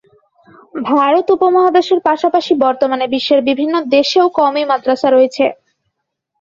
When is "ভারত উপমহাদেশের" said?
0.91-1.99